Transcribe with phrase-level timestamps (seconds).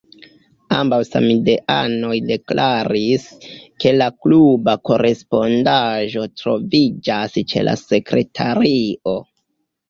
[0.75, 3.25] Ambaŭ samideanoj deklaris,
[3.83, 9.17] ke la kluba kore-spondaĵo troviĝas ĉe la sekretario.